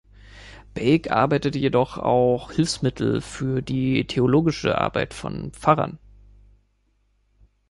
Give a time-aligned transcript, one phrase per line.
[0.73, 5.99] Bake erarbeitete jedoch auch Hilfsmittel für die theologische Arbeit von Pfarrern.